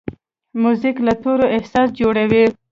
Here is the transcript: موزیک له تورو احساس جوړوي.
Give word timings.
موزیک 0.61 0.97
له 1.05 1.13
تورو 1.21 1.45
احساس 1.57 1.89
جوړوي. 1.99 2.45